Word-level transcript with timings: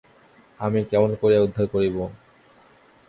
আমি 0.59 0.79
কেমন 0.83 1.11
করিয়া 1.21 1.41
উদ্ধার 1.41 1.65
করিব। 1.67 1.95